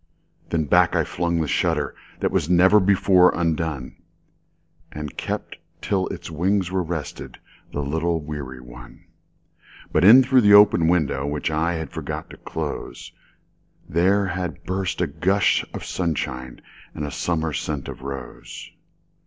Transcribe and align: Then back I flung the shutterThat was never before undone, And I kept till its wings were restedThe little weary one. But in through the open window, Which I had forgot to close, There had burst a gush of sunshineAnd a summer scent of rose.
Then 0.49 0.63
back 0.65 0.95
I 0.95 1.03
flung 1.03 1.39
the 1.41 1.45
shutterThat 1.47 2.31
was 2.31 2.49
never 2.49 2.79
before 2.79 3.31
undone, 3.35 3.97
And 4.91 5.11
I 5.11 5.13
kept 5.13 5.57
till 5.79 6.07
its 6.07 6.31
wings 6.31 6.71
were 6.71 6.83
restedThe 6.83 7.37
little 7.85 8.19
weary 8.19 8.59
one. 8.59 9.05
But 9.91 10.03
in 10.03 10.23
through 10.23 10.41
the 10.41 10.55
open 10.55 10.87
window, 10.87 11.27
Which 11.27 11.51
I 11.51 11.73
had 11.75 11.91
forgot 11.91 12.31
to 12.31 12.37
close, 12.37 13.11
There 13.87 14.25
had 14.29 14.63
burst 14.63 15.01
a 15.01 15.05
gush 15.05 15.63
of 15.71 15.83
sunshineAnd 15.83 16.61
a 16.95 17.11
summer 17.11 17.53
scent 17.53 17.87
of 17.87 18.01
rose. 18.01 18.71